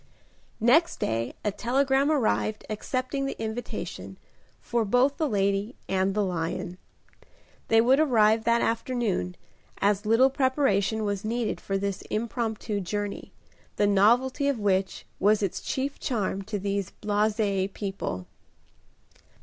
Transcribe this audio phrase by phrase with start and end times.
[0.59, 4.17] Next day a telegram arrived accepting the invitation,
[4.59, 6.79] for both the lady and the lion.
[7.67, 9.35] They would arrive that afternoon,
[9.77, 13.31] as little preparation was needed for this impromptu journey,
[13.75, 18.25] the novelty of which was its chief charm to these blasé people.